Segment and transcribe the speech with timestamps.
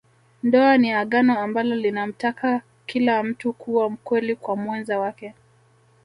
[0.43, 5.33] Ndoa ni Agano ambalo linamtaka kila mtu kuwa mkweli kwa mwenza wake